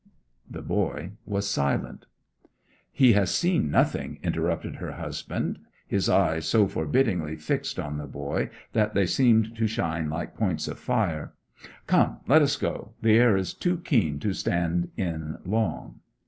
The 0.49 0.63
boy 0.63 1.11
was 1.27 1.47
silent. 1.47 2.07
'He 2.91 3.13
has 3.13 3.29
seen 3.29 3.69
nothing,' 3.69 4.17
interrupted 4.23 4.77
her 4.77 4.93
husband, 4.93 5.59
his 5.87 6.09
eyes 6.09 6.47
so 6.47 6.67
forbiddingly 6.67 7.35
fixed 7.35 7.77
on 7.79 7.99
the 7.99 8.07
boy 8.07 8.49
that 8.73 8.95
they 8.95 9.05
seemed 9.05 9.55
to 9.55 9.67
shine 9.67 10.09
like 10.09 10.33
points 10.33 10.67
of 10.67 10.79
fire. 10.79 11.33
'Come, 11.85 12.17
let 12.27 12.41
us 12.41 12.55
go. 12.57 12.93
The 13.03 13.11
air 13.15 13.37
is 13.37 13.53
too 13.53 13.77
keen 13.77 14.17
to 14.21 14.33
stand 14.33 14.89
in 14.97 15.37
long.' 15.45 15.99